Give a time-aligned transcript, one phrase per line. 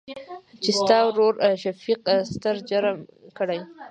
[0.63, 2.01] چې ستا ورورشفيق
[2.31, 2.97] ستر جرم
[3.37, 3.59] کړى.